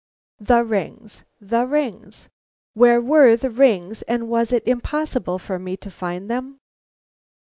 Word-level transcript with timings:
The 0.39 0.63
rings! 0.63 1.25
the 1.39 1.67
rings! 1.67 2.27
Where 2.73 2.99
were 2.99 3.35
the 3.35 3.51
rings, 3.51 4.01
and 4.01 4.27
was 4.29 4.51
it 4.51 4.67
impossible 4.67 5.37
for 5.37 5.59
me 5.59 5.77
to 5.77 5.91
find 5.91 6.27
them? 6.27 6.59